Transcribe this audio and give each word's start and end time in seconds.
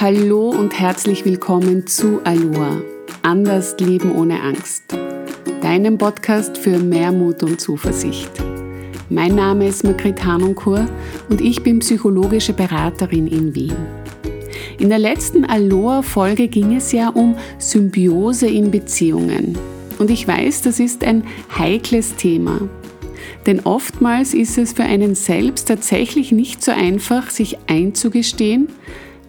Hallo 0.00 0.48
und 0.48 0.80
herzlich 0.80 1.26
willkommen 1.26 1.86
zu 1.86 2.22
Aloha. 2.24 2.80
Anders 3.20 3.76
leben 3.80 4.12
ohne 4.12 4.40
Angst. 4.40 4.84
Deinem 5.60 5.98
Podcast 5.98 6.56
für 6.56 6.78
mehr 6.78 7.12
Mut 7.12 7.42
und 7.42 7.60
Zuversicht. 7.60 8.30
Mein 9.10 9.34
Name 9.34 9.68
ist 9.68 9.84
Margrit 9.84 10.24
Hanunkur 10.24 10.88
und 11.28 11.42
ich 11.42 11.62
bin 11.62 11.80
psychologische 11.80 12.54
Beraterin 12.54 13.26
in 13.26 13.54
Wien. 13.54 13.76
In 14.78 14.88
der 14.88 14.98
letzten 14.98 15.44
Aloha-Folge 15.44 16.48
ging 16.48 16.74
es 16.76 16.92
ja 16.92 17.10
um 17.10 17.36
Symbiose 17.58 18.48
in 18.48 18.70
Beziehungen. 18.70 19.58
Und 19.98 20.10
ich 20.10 20.26
weiß, 20.26 20.62
das 20.62 20.80
ist 20.80 21.04
ein 21.04 21.24
heikles 21.58 22.16
Thema. 22.16 22.58
Denn 23.44 23.60
oftmals 23.60 24.32
ist 24.32 24.56
es 24.56 24.72
für 24.72 24.84
einen 24.84 25.14
selbst 25.14 25.68
tatsächlich 25.68 26.32
nicht 26.32 26.64
so 26.64 26.72
einfach, 26.72 27.28
sich 27.28 27.58
einzugestehen, 27.66 28.68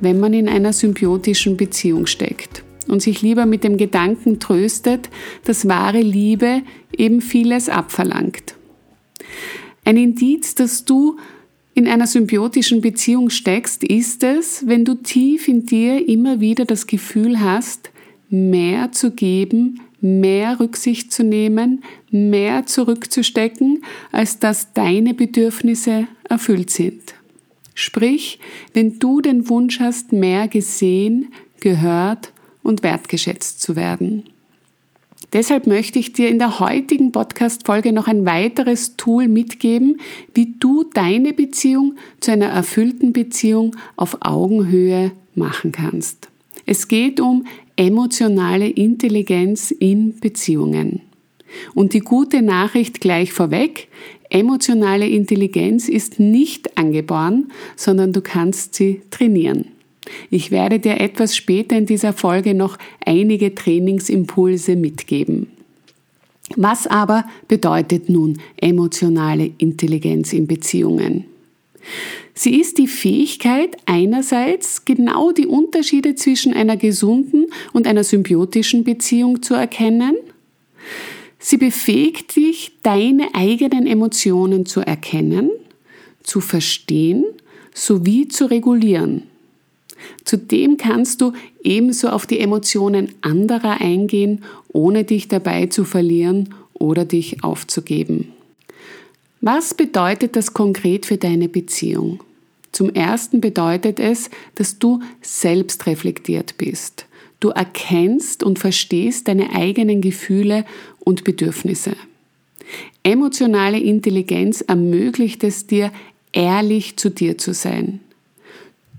wenn 0.02 0.20
man 0.20 0.34
in 0.34 0.50
einer 0.50 0.73
symbiotischen 0.73 1.58
Beziehung 1.58 2.05
steckt 2.05 2.64
und 2.88 3.02
sich 3.02 3.22
lieber 3.22 3.46
mit 3.46 3.64
dem 3.64 3.78
Gedanken 3.78 4.40
tröstet, 4.40 5.10
dass 5.46 5.68
wahre 5.68 6.02
Liebe 6.02 6.62
eben 6.98 7.22
vieles 7.22 7.70
abverlangt. 7.70 8.55
Ein 9.86 9.98
Indiz, 9.98 10.55
dass 10.55 10.86
du 10.86 11.18
in 11.74 11.88
einer 11.88 12.08
symbiotischen 12.08 12.82
Beziehung 12.82 13.30
steckst, 13.30 13.84
ist 13.84 14.24
es, 14.24 14.68
wenn 14.68 14.84
du 14.84 14.96
tief 14.96 15.48
in 15.48 15.66
dir 15.66 16.08
immer 16.08 16.40
wieder 16.40 16.66
das 16.66 16.86
Gefühl 16.86 17.40
hast, 17.40 17.91
mehr 18.30 18.91
zu 18.91 19.12
geben, 19.12 19.80
mehr 20.02 20.60
Rücksicht 20.60 21.13
zu 21.13 21.24
nehmen, 21.24 21.84
mehr 22.10 22.66
zurückzustecken, 22.66 23.84
als 24.12 24.40
dass 24.40 24.74
deine 24.74 25.13
Bedürfnisse 25.13 26.08
erfüllt 26.27 26.72
sind. 26.72 27.13
Sprich, 27.81 28.38
wenn 28.76 28.99
du 28.99 29.21
den 29.21 29.49
Wunsch 29.49 29.80
hast, 29.80 30.13
mehr 30.13 30.48
gesehen, 30.48 31.34
gehört 31.62 32.32
und 32.62 32.84
wertgeschätzt 32.84 33.60
zu 33.60 33.76
werden. 33.76 34.21
Deshalb 35.34 35.65
möchte 35.65 35.98
ich 35.98 36.13
dir 36.13 36.29
in 36.29 36.37
der 36.37 36.59
heutigen 36.59 37.12
Podcast-Folge 37.12 37.91
noch 37.91 38.07
ein 38.07 38.24
weiteres 38.24 38.98
Tool 38.98 39.27
mitgeben, 39.27 39.99
wie 40.35 40.54
du 40.59 40.84
deine 40.93 41.34
Beziehung 41.34 41.96
zu 42.20 42.32
einer 42.32 42.49
erfüllten 42.49 43.13
Beziehung 43.13 43.76
auf 43.96 44.15
Augenhöhe 44.20 45.12
machen 45.34 45.71
kannst. 45.71 46.29
Es 46.68 46.87
geht 46.87 47.20
um 47.20 47.48
emotionale 47.77 48.70
Intelligenz 48.70 49.71
in 49.71 50.20
Beziehungen. 50.20 51.02
Und 51.74 51.93
die 51.93 52.02
gute 52.02 52.43
Nachricht 52.43 53.02
gleich 53.02 53.34
vorweg, 53.34 53.87
Emotionale 54.32 55.07
Intelligenz 55.07 55.90
ist 55.90 56.20
nicht 56.20 56.77
angeboren, 56.77 57.51
sondern 57.76 58.13
du 58.13 58.21
kannst 58.21 58.76
sie 58.76 59.01
trainieren. 59.12 59.65
Ich 60.29 60.51
werde 60.51 60.79
dir 60.79 61.01
etwas 61.01 61.35
später 61.35 61.77
in 61.77 61.85
dieser 61.85 62.13
Folge 62.13 62.54
noch 62.54 62.77
einige 63.05 63.54
Trainingsimpulse 63.54 64.78
mitgeben. 64.78 65.47
Was 66.56 66.88
aber 66.88 67.25
bedeutet 67.50 68.09
nun 68.09 68.40
emotionale 68.56 69.52
Intelligenz 69.57 70.31
in 70.31 70.47
Beziehungen? 70.47 71.25
Sie 72.34 72.59
ist 72.59 72.78
die 72.78 72.88
Fähigkeit, 72.88 73.75
einerseits 73.85 74.85
genau 74.85 75.31
die 75.34 75.47
Unterschiede 75.47 76.16
zwischen 76.16 76.53
einer 76.53 76.78
gesunden 76.78 77.47
und 77.74 77.85
einer 77.85 78.06
symbiotischen 78.06 78.85
Beziehung 78.85 79.41
zu 79.41 79.56
erkennen, 79.56 80.16
Sie 81.44 81.57
befähigt 81.57 82.35
dich, 82.35 82.72
deine 82.84 83.34
eigenen 83.34 83.88
Emotionen 83.88 84.67
zu 84.67 84.81
erkennen, 84.81 85.50
zu 86.23 86.39
verstehen 86.39 87.25
sowie 87.73 88.28
zu 88.28 88.45
regulieren. 88.45 89.23
Zudem 90.23 90.78
kannst 90.78 91.22
du 91.22 91.34
ebenso 91.63 92.09
auf 92.09 92.25
die 92.25 92.39
Emotionen 92.39 93.13
anderer 93.22 93.81
eingehen, 93.81 94.44
ohne 94.72 95.03
dich 95.03 95.28
dabei 95.28 95.68
zu 95.68 95.84
verlieren 95.84 96.53
oder 96.74 97.06
dich 97.06 97.44
aufzugeben. 97.44 98.34
Was 99.41 99.74
bedeutet 99.74 100.35
das 100.35 100.53
konkret 100.53 101.06
für 101.06 101.18
deine 101.18 101.50
Beziehung? 101.50 102.24
Zum 102.72 102.90
Ersten 102.90 103.41
bedeutet 103.41 104.00
es, 104.00 104.30
dass 104.56 104.80
du 104.80 105.01
selbst 105.22 105.88
reflektiert 105.88 106.56
bist. 106.57 107.06
Du 107.41 107.50
erkennst 107.50 108.44
und 108.44 108.59
verstehst 108.59 109.28
deine 109.28 109.53
eigenen 109.53 110.00
Gefühle 110.00 110.63
und 111.00 111.25
Bedürfnisse. 111.25 111.94
Emotionale 113.03 113.79
Intelligenz 113.79 114.62
ermöglicht 114.62 115.44
es 115.44 115.68
dir, 115.68 115.91
ehrlich 116.31 116.97
zu 116.97 117.09
dir 117.09 117.38
zu 117.38 117.53
sein. 117.53 118.00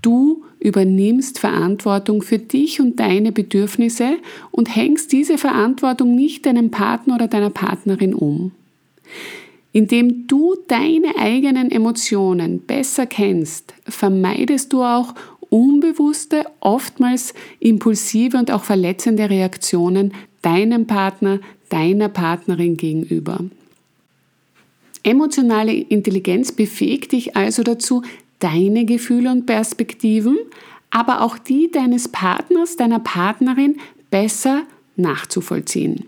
Du 0.01 0.43
übernimmst 0.59 1.39
Verantwortung 1.39 2.21
für 2.21 2.37
dich 2.37 2.81
und 2.81 2.99
deine 2.99 3.31
Bedürfnisse 3.31 4.17
und 4.51 4.75
hängst 4.75 5.13
diese 5.13 5.37
Verantwortung 5.37 6.13
nicht 6.13 6.45
deinem 6.45 6.69
Partner 6.69 7.15
oder 7.15 7.27
deiner 7.29 7.49
Partnerin 7.49 8.13
um. 8.13 8.51
Indem 9.71 10.27
du 10.27 10.55
deine 10.67 11.15
eigenen 11.17 11.71
Emotionen 11.71 12.59
besser 12.59 13.05
kennst, 13.05 13.73
vermeidest 13.85 14.71
du 14.73 14.83
auch 14.83 15.15
unbewusste, 15.53 16.45
oftmals 16.61 17.35
impulsive 17.59 18.37
und 18.37 18.49
auch 18.49 18.63
verletzende 18.63 19.29
Reaktionen 19.29 20.13
deinem 20.41 20.87
Partner, 20.87 21.39
deiner 21.69 22.09
Partnerin 22.09 22.75
gegenüber. 22.75 23.39
Emotionale 25.03 25.71
Intelligenz 25.71 26.51
befähigt 26.51 27.11
dich 27.11 27.35
also 27.35 27.61
dazu, 27.61 28.01
deine 28.39 28.85
Gefühle 28.85 29.29
und 29.29 29.45
Perspektiven, 29.45 30.39
aber 30.89 31.21
auch 31.21 31.37
die 31.37 31.69
deines 31.69 32.07
Partners, 32.07 32.75
deiner 32.75 32.99
Partnerin 32.99 33.77
besser 34.09 34.63
nachzuvollziehen. 34.95 36.05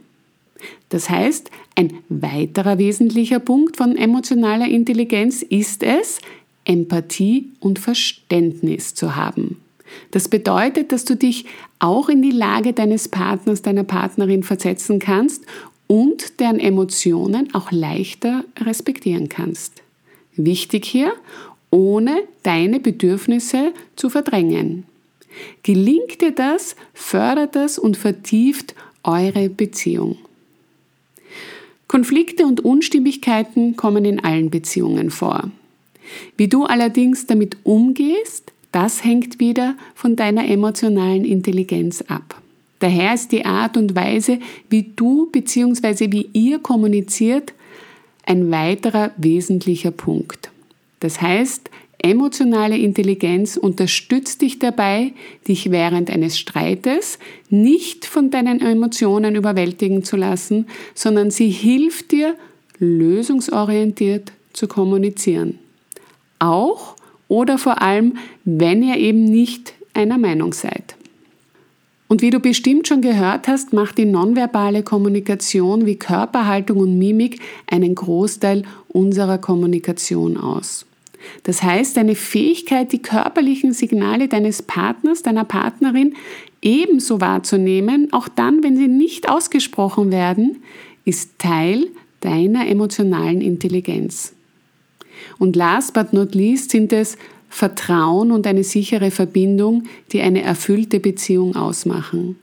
Das 0.89 1.09
heißt, 1.09 1.51
ein 1.75 2.00
weiterer 2.09 2.79
wesentlicher 2.79 3.39
Punkt 3.39 3.77
von 3.77 3.95
emotionaler 3.95 4.67
Intelligenz 4.67 5.44
ist 5.44 5.83
es, 5.83 6.19
Empathie 6.66 7.52
und 7.59 7.80
Verständnis 7.80 8.94
zu 8.96 9.16
haben. 9.16 9.58
Das 10.12 10.28
bedeutet, 10.28 10.92
dass 10.92 11.06
du 11.06 11.16
dich 11.16 11.46
auch 11.80 12.09
in 12.09 12.22
die 12.22 12.31
Lage 12.31 12.74
deines 12.74 13.08
Partners, 13.08 13.62
deiner 13.62 13.84
Partnerin 13.84 14.44
versetzen 14.44 15.00
kannst 15.00 15.46
und 15.88 16.40
deren 16.40 16.59
Emotionen 16.59 17.54
auch 17.54 17.72
leichter 17.72 18.44
respektieren 18.59 19.30
kannst. 19.30 19.84
Wichtig 20.36 20.86
hier, 20.86 21.14
ohne 21.70 22.24
deine 22.44 22.80
Bedürfnisse 22.80 23.74
zu 23.96 24.09
verdrängen. 24.09 24.86
Gelingt 25.64 26.22
dir 26.22 26.31
das, 26.31 26.75
fördert 26.94 27.56
das 27.56 27.78
und 27.78 27.98
vertieft 27.98 28.75
eure 29.04 29.50
Beziehung. 29.50 30.18
Konflikte 31.88 32.46
und 32.46 32.62
Unstimmigkeiten 32.62 33.75
kommen 33.75 34.06
in 34.06 34.24
allen 34.24 34.50
Beziehungen 34.50 35.12
vor. 35.12 35.52
Wie 36.38 36.48
du 36.48 36.66
allerdings 36.66 37.26
damit 37.26 37.58
umgehst, 37.64 38.52
das 38.72 39.04
hängt 39.04 39.40
wieder 39.40 39.76
von 39.94 40.16
deiner 40.16 40.48
emotionalen 40.50 41.24
Intelligenz 41.24 42.02
ab. 42.08 42.42
Daher 42.80 43.14
ist 43.14 43.32
die 43.32 43.46
Art 43.46 43.78
und 43.78 43.96
Weise, 43.96 44.40
wie 44.70 44.92
du 44.96 45.28
bzw. 45.32 46.12
wie 46.12 46.30
ihr 46.34 46.60
kommuniziert, 46.60 47.54
ein 48.26 48.52
weiterer 48.52 49.12
wesentlicher 49.18 49.92
Punkt. 49.92 50.52
Das 51.00 51.22
heißt, 51.22 51.70
emotionale 52.00 52.78
Intelligenz 52.78 53.58
unterstützt 53.58 54.42
dich 54.42 54.60
dabei, 54.60 55.14
dich 55.48 55.72
während 55.72 56.10
eines 56.10 56.38
Streites 56.38 57.18
nicht 57.50 58.06
von 58.06 58.30
deinen 58.30 58.62
Emotionen 58.62 59.36
überwältigen 59.36 60.04
zu 60.04 60.18
lassen, 60.18 60.68
sondern 60.94 61.32
sie 61.32 61.50
hilft 61.50 62.12
dir, 62.12 62.36
lösungsorientiert 62.78 64.34
zu 64.54 64.68
kommunizieren. 64.68 65.60
Auch 66.45 66.95
oder 67.28 67.57
vor 67.57 67.81
allem, 67.81 68.18
wenn 68.44 68.83
ihr 68.83 68.97
eben 68.97 69.25
nicht 69.25 69.74
einer 69.94 70.18
Meinung 70.18 70.53
seid. 70.53 70.95
Und 72.07 72.21
wie 72.21 72.30
du 72.30 72.39
bestimmt 72.39 72.88
schon 72.88 73.01
gehört 73.01 73.47
hast, 73.47 73.74
macht 73.74 73.97
die 73.97 74.06
nonverbale 74.06 74.83
Kommunikation 74.83 75.88
wie 75.88 75.95
Körperhaltung 75.95 76.77
und 76.77 77.00
Mimik 77.00 77.42
einen 77.68 77.95
Großteil 77.95 78.62
unserer 78.89 79.39
Kommunikation 79.39 80.38
aus. 80.38 80.86
Das 81.42 81.63
heißt, 81.63 81.97
deine 81.97 82.13
Fähigkeit, 82.13 82.91
die 82.91 83.01
körperlichen 83.01 83.74
Signale 83.74 84.27
deines 84.27 84.62
Partners, 84.62 85.24
deiner 85.24 85.45
Partnerin 85.45 86.13
ebenso 86.62 87.19
wahrzunehmen, 87.21 88.09
auch 88.12 88.27
dann, 88.27 88.63
wenn 88.63 88.77
sie 88.77 88.88
nicht 88.88 89.27
ausgesprochen 89.27 90.12
werden, 90.12 90.62
ist 91.06 91.39
Teil 91.39 91.88
deiner 92.21 92.68
emotionalen 92.68 93.41
Intelligenz. 93.41 94.36
Und 95.38 95.56
last 95.56 95.94
but 95.94 96.13
not 96.13 96.35
least 96.35 96.71
sind 96.71 96.94
es 96.94 97.17
Vertrauen 97.50 98.31
und 98.31 98.47
eine 98.47 98.63
sichere 98.63 99.12
Verbindung, 99.12 99.83
die 100.12 100.21
eine 100.21 100.41
erfüllte 100.41 101.00
Beziehung 101.00 101.56
ausmachen. 101.56 102.38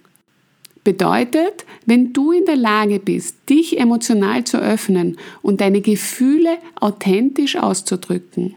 Bedeutet, 0.84 1.64
wenn 1.86 2.12
du 2.12 2.32
in 2.32 2.44
der 2.44 2.56
Lage 2.56 2.98
bist, 2.98 3.36
dich 3.48 3.78
emotional 3.78 4.44
zu 4.44 4.58
öffnen 4.58 5.18
und 5.42 5.60
deine 5.60 5.80
Gefühle 5.80 6.58
authentisch 6.80 7.56
auszudrücken, 7.56 8.54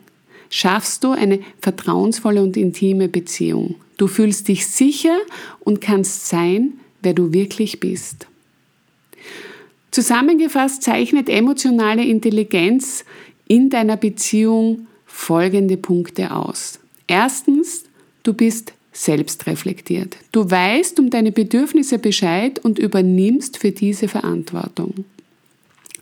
schaffst 0.50 1.04
du 1.04 1.12
eine 1.12 1.40
vertrauensvolle 1.60 2.42
und 2.42 2.58
intime 2.58 3.10
Beziehung 3.10 3.76
Du 3.98 4.08
fühlst 4.08 4.48
dich 4.48 4.68
sicher 4.68 5.18
und 5.62 5.82
kannst 5.82 6.28
sein, 6.28 6.74
wer 7.02 7.14
du 7.14 7.34
wirklich 7.34 7.80
bist. 7.80 8.28
Zusammengefasst 9.92 10.84
zeichnet 10.84 11.30
emotionale 11.30 12.04
Intelligenz 12.04 13.06
in 13.48 13.70
deiner 13.70 13.98
Beziehung 13.98 14.88
folgende 15.06 15.78
Punkte 15.78 16.36
aus. 16.36 16.80
Erstens, 17.08 17.84
du 18.24 18.34
bist 18.34 18.74
selbstreflektiert. 18.92 20.16
Du 20.32 20.50
weißt 20.50 21.00
um 21.00 21.10
deine 21.10 21.32
Bedürfnisse 21.32 22.00
Bescheid 22.00 22.60
und 22.64 22.80
übernimmst 22.80 23.58
für 23.58 23.72
diese 23.72 24.08
Verantwortung. 24.08 25.06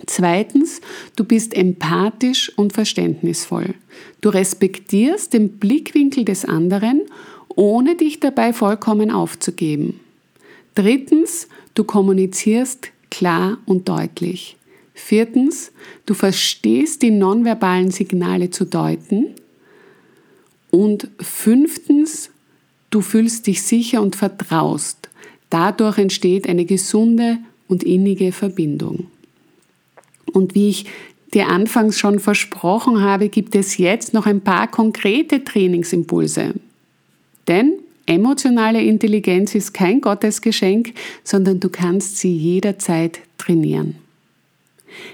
Zweitens, 0.06 0.81
du 1.16 1.24
bist 1.24 1.56
empathisch 1.56 2.51
und 2.56 2.74
verständnisvoll. 2.74 3.75
Du 4.22 4.30
respektierst 4.30 5.34
den 5.34 5.57
Blickwinkel 5.60 6.25
des 6.25 6.46
anderen, 6.46 7.01
ohne 7.56 7.96
dich 7.96 8.19
dabei 8.19 8.54
vollkommen 8.54 9.12
aufzugeben. 9.12 10.00
Drittens, 10.75 11.48
du 11.75 11.84
kommunizierst 11.84 12.89
klar 13.12 13.60
und 13.66 13.88
deutlich. 13.88 14.57
Viertens, 14.94 15.72
du 16.06 16.13
verstehst 16.13 17.01
die 17.01 17.12
nonverbalen 17.12 17.92
Signale 17.92 18.50
zu 18.50 18.66
deuten. 18.66 19.28
Und 20.69 21.10
fünftens, 21.19 22.30
du 22.90 23.01
fühlst 23.01 23.48
dich 23.48 23.63
sicher 23.63 24.01
und 24.01 24.16
vertraust. 24.16 25.10
Dadurch 25.50 25.98
entsteht 25.98 26.48
eine 26.48 26.66
gesunde 26.66 27.38
und 27.68 27.84
innige 27.84 28.31
Verbindung. 28.31 29.07
Und 30.31 30.56
wie 30.56 30.69
ich 30.69 30.86
dir 31.34 31.48
anfangs 31.48 32.00
schon 32.00 32.19
versprochen 32.19 33.01
habe, 33.01 33.30
gibt 33.30 33.56
es 33.56 33.78
jetzt 33.78 34.13
noch 34.13 34.25
ein 34.25 34.42
paar 34.42 34.69
konkrete 34.69 35.44
Trainingsimpulse. 35.44 36.54
Denn 37.48 37.74
emotionale 38.06 38.81
Intelligenz 38.81 39.56
ist 39.56 39.74
kein 39.74 40.01
Gottesgeschenk, 40.01 40.94
sondern 41.24 41.60
du 41.60 41.69
kannst 41.69 42.18
sie 42.18 42.36
jederzeit 42.36 43.19
trainieren. 43.38 44.03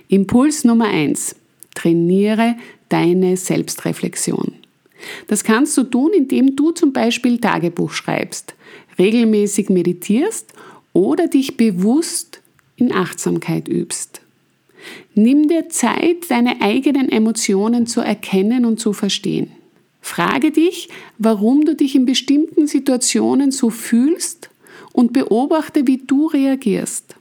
Impuls 0.08 0.64
Nummer 0.64 0.86
eins: 0.86 1.36
Trainiere 1.76 2.56
deine 2.90 3.38
Selbstreflexion. 3.38 4.54
Das 5.28 5.44
kannst 5.44 5.78
du 5.78 5.84
tun, 5.84 6.12
indem 6.16 6.56
du 6.56 6.72
zum 6.72 6.92
Beispiel 6.92 7.40
Tagebuch 7.40 7.92
schreibst, 7.92 8.56
regelmäßig 8.98 9.70
meditierst 9.70 10.54
oder 10.94 11.28
dich 11.28 11.56
bewusst 11.58 12.42
in 12.76 12.94
Achtsamkeit 12.94 13.68
übst. 13.68 14.22
Nimm 15.14 15.48
dir 15.48 15.70
Zeit, 15.70 16.30
deine 16.30 16.62
eigenen 16.62 17.10
Emotionen 17.10 17.88
zu 17.88 18.02
erkennen 18.02 18.66
und 18.66 18.80
zu 18.80 18.94
verstehen. 18.94 19.52
Frage 20.02 20.52
dich, 20.52 20.90
warum 21.18 21.66
du 21.66 21.76
dich 21.76 21.96
in 21.96 22.06
bestimmten 22.06 22.68
Situationen 22.68 23.52
so 23.52 23.70
fühlst 23.70 24.50
und 24.94 25.14
beobachte, 25.14 25.88
wie 25.88 25.98
du 25.98 26.28
reagierst. 26.28 27.16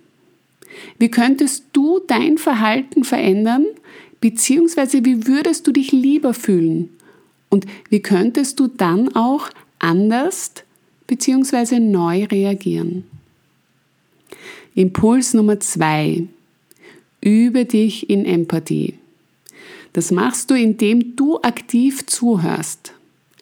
Wie 0.99 1.11
könntest 1.11 1.65
du 1.73 2.01
dein 2.07 2.39
Verhalten 2.39 3.05
verändern, 3.05 3.67
beziehungsweise 4.21 5.05
wie 5.05 5.27
würdest 5.27 5.67
du 5.67 5.73
dich 5.73 5.93
lieber 5.93 6.35
fühlen? 6.35 6.91
Und 7.49 7.67
wie 7.89 8.01
könntest 8.01 8.61
du 8.61 8.67
dann 8.67 9.15
auch 9.15 9.51
anders 9.79 10.53
beziehungsweise 11.07 11.81
neu 11.81 12.25
reagieren? 12.25 13.05
Impuls 14.75 15.35
Nummer 15.35 15.59
zwei. 15.61 16.27
Übe 17.21 17.65
dich 17.65 18.11
in 18.11 18.25
Empathie. 18.25 18.95
Das 19.93 20.11
machst 20.13 20.51
du, 20.51 20.55
indem 20.55 21.17
du 21.17 21.41
aktiv 21.41 22.07
zuhörst. 22.07 22.93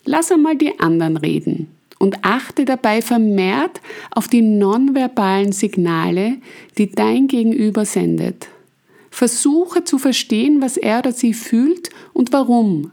Lass 0.05 0.31
einmal 0.31 0.57
die 0.57 0.79
anderen 0.79 1.17
reden 1.17 1.76
und 1.99 2.25
achte 2.25 2.65
dabei 2.65 3.03
vermehrt 3.03 3.81
auf 4.11 4.29
die 4.29 4.43
nonverbalen 4.43 5.53
Signale, 5.53 6.39
die 6.79 6.91
dein 6.91 7.27
Gegenüber 7.29 7.85
sendet. 7.85 8.49
Versuche 9.11 9.85
zu 9.85 9.99
verstehen, 9.99 10.61
was 10.61 10.77
er 10.77 10.99
oder 10.99 11.13
sie 11.13 11.33
fühlt 11.33 11.91
und 12.13 12.33
warum. 12.33 12.91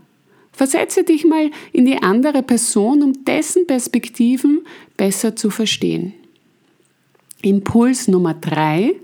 Versetze 0.53 1.03
dich 1.03 1.25
mal 1.25 1.51
in 1.73 1.85
die 1.85 2.01
andere 2.01 2.43
Person, 2.43 3.01
um 3.01 3.25
dessen 3.25 3.67
Perspektiven 3.67 4.65
besser 4.95 5.35
zu 5.35 5.49
verstehen. 5.49 6.13
Impuls 7.41 8.07
Nummer 8.07 8.35
drei, 8.35 8.95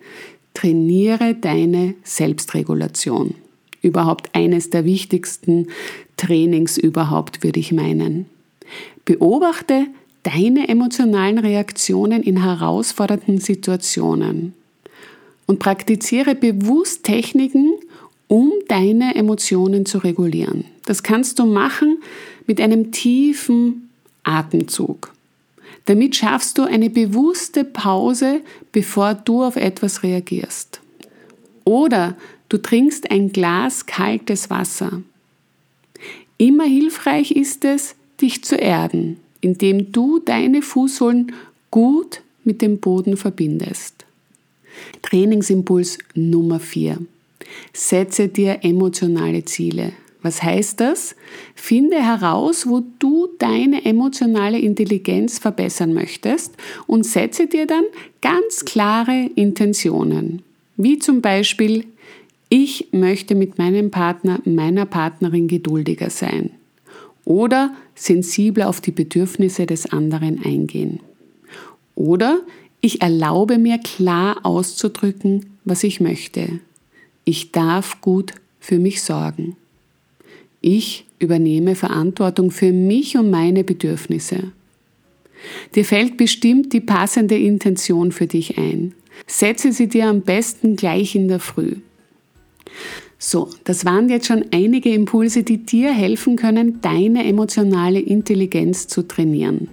trainiere 0.54 1.36
deine 1.36 1.96
Selbstregulation. 2.04 3.36
Überhaupt 3.82 4.34
eines 4.34 4.70
der 4.70 4.86
wichtigsten 4.86 5.68
Trainings 6.18 6.78
überhaupt, 6.78 7.44
würde 7.44 7.60
ich 7.60 7.72
meinen. 7.72 8.28
Beobachte 9.10 9.88
deine 10.22 10.68
emotionalen 10.68 11.40
Reaktionen 11.40 12.22
in 12.22 12.44
herausfordernden 12.44 13.40
Situationen 13.40 14.54
und 15.48 15.58
praktiziere 15.58 16.36
bewusst 16.36 17.06
Techniken, 17.06 17.74
um 18.28 18.52
deine 18.68 19.16
Emotionen 19.16 19.88
zu 19.88 19.98
regulieren. 19.98 20.66
Das 20.86 21.02
kannst 21.02 21.40
du 21.40 21.48
machen 21.48 21.98
mit 22.46 22.62
einem 22.62 22.92
tiefen 22.92 23.90
Atemzug. 24.22 25.12
Damit 25.86 26.16
schaffst 26.16 26.60
du 26.60 26.66
eine 26.66 26.92
bewusste 26.92 27.64
Pause, 27.64 28.42
bevor 28.72 29.16
du 29.16 29.44
auf 29.44 29.56
etwas 29.56 30.04
reagierst. 30.04 30.82
Oder 31.66 32.16
du 32.48 32.60
trinkst 32.60 33.10
ein 33.10 33.32
Glas 33.32 33.88
kaltes 33.88 34.52
Wasser. 34.52 35.02
Immer 36.38 36.66
hilfreich 36.66 37.32
ist 37.32 37.66
es, 37.66 37.96
dich 38.22 38.44
zu 38.44 38.56
erden, 38.56 39.18
indem 39.42 39.92
du 39.92 40.20
deine 40.20 40.62
Fußsohlen 40.62 41.32
gut 41.72 42.22
mit 42.44 42.62
dem 42.62 42.80
Boden 42.80 43.18
verbindest. 43.18 44.06
Trainingsimpuls 45.02 45.98
Nummer 46.16 46.60
4. 46.60 46.98
Setze 47.74 48.28
dir 48.28 48.60
emotionale 48.62 49.46
Ziele. 49.46 49.94
Was 50.22 50.44
heißt 50.44 50.82
das? 50.82 51.16
Finde 51.56 52.04
heraus, 52.04 52.68
wo 52.68 52.84
du 53.00 53.30
deine 53.40 53.86
emotionale 53.86 54.60
Intelligenz 54.60 55.40
verbessern 55.40 55.94
möchtest 55.94 56.56
und 56.88 57.06
setze 57.06 57.48
dir 57.48 57.66
dann 57.66 57.86
ganz 58.22 58.66
klare 58.66 59.30
Intentionen. 59.36 60.42
Wie 60.76 61.00
zum 61.00 61.22
Beispiel, 61.22 61.86
ich 62.50 62.90
möchte 62.92 63.34
mit 63.36 63.58
meinem 63.58 63.92
Partner, 63.92 64.42
meiner 64.44 64.86
Partnerin 64.86 65.48
geduldiger 65.48 66.10
sein 66.10 66.52
oder 67.30 67.76
sensibler 67.94 68.68
auf 68.68 68.82
die 68.82 68.92
Bedürfnisse 68.92 69.68
des 69.68 69.86
anderen 69.92 70.44
eingehen. 70.44 71.00
Oder 71.94 72.42
ich 72.82 73.04
erlaube 73.04 73.60
mir 73.60 73.78
klar 73.78 74.38
auszudrücken, 74.44 75.46
was 75.64 75.84
ich 75.84 76.02
möchte. 76.02 76.60
Ich 77.26 77.52
darf 77.52 78.02
gut 78.02 78.34
für 78.60 78.80
mich 78.80 79.04
sorgen. 79.04 79.56
Ich 80.60 81.06
übernehme 81.20 81.76
Verantwortung 81.76 82.50
für 82.50 82.74
mich 82.74 83.16
und 83.16 83.30
meine 83.30 83.64
Bedürfnisse. 83.64 84.52
Dir 85.76 85.86
fällt 85.86 86.18
bestimmt 86.18 86.74
die 86.74 86.82
passende 86.82 87.38
Intention 87.38 88.12
für 88.12 88.26
dich 88.26 88.58
ein. 88.58 88.96
Setze 89.28 89.72
sie 89.72 89.88
dir 89.88 90.08
am 90.08 90.22
besten 90.22 90.76
gleich 90.76 91.14
in 91.14 91.28
der 91.28 91.40
Früh. 91.40 91.76
So, 93.22 93.50
das 93.66 93.84
waren 93.84 94.08
jetzt 94.08 94.28
schon 94.28 94.46
einige 94.52 94.94
Impulse, 94.94 95.44
die 95.44 95.66
dir 95.66 95.92
helfen 95.92 96.38
können, 96.38 96.80
deine 96.80 97.26
emotionale 97.28 98.00
Intelligenz 98.00 98.88
zu 98.88 99.06
trainieren. 99.06 99.68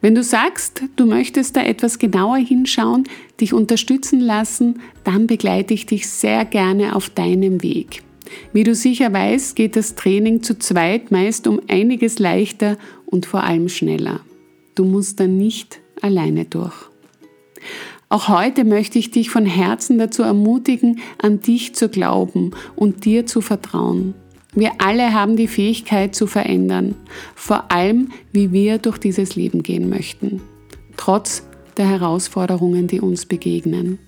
Wenn 0.00 0.14
du 0.14 0.22
sagst, 0.22 0.82
du 0.94 1.06
möchtest 1.06 1.56
da 1.56 1.64
etwas 1.64 1.98
genauer 1.98 2.36
hinschauen, 2.36 3.04
dich 3.40 3.52
unterstützen 3.52 4.20
lassen, 4.20 4.80
dann 5.02 5.26
begleite 5.26 5.74
ich 5.74 5.86
dich 5.86 6.08
sehr 6.08 6.44
gerne 6.44 6.94
auf 6.94 7.10
deinem 7.10 7.64
Weg. 7.64 8.02
Wie 8.52 8.62
du 8.62 8.76
sicher 8.76 9.12
weißt, 9.12 9.56
geht 9.56 9.74
das 9.74 9.96
Training 9.96 10.44
zu 10.44 10.56
zweit 10.56 11.10
meist 11.10 11.48
um 11.48 11.60
einiges 11.68 12.20
leichter 12.20 12.78
und 13.06 13.26
vor 13.26 13.42
allem 13.42 13.68
schneller. 13.68 14.20
Du 14.76 14.84
musst 14.84 15.18
dann 15.18 15.36
nicht 15.36 15.80
alleine 16.00 16.44
durch. 16.44 16.74
Auch 18.12 18.28
heute 18.28 18.64
möchte 18.64 18.98
ich 18.98 19.10
dich 19.10 19.30
von 19.30 19.46
Herzen 19.46 19.96
dazu 19.96 20.22
ermutigen, 20.22 21.00
an 21.16 21.40
dich 21.40 21.74
zu 21.74 21.88
glauben 21.88 22.50
und 22.76 23.06
dir 23.06 23.24
zu 23.24 23.40
vertrauen. 23.40 24.12
Wir 24.54 24.72
alle 24.76 25.14
haben 25.14 25.36
die 25.36 25.48
Fähigkeit 25.48 26.14
zu 26.14 26.26
verändern, 26.26 26.94
vor 27.34 27.72
allem 27.72 28.10
wie 28.30 28.52
wir 28.52 28.76
durch 28.76 28.98
dieses 28.98 29.34
Leben 29.34 29.62
gehen 29.62 29.88
möchten, 29.88 30.42
trotz 30.98 31.44
der 31.78 31.88
Herausforderungen, 31.88 32.86
die 32.86 33.00
uns 33.00 33.24
begegnen. 33.24 33.98